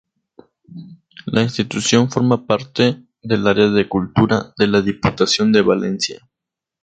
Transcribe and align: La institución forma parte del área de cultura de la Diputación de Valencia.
La 1.27 1.43
institución 1.43 2.09
forma 2.09 2.47
parte 2.47 3.05
del 3.21 3.45
área 3.45 3.67
de 3.69 3.87
cultura 3.87 4.51
de 4.57 4.65
la 4.65 4.81
Diputación 4.81 5.51
de 5.51 5.61
Valencia. 5.61 6.27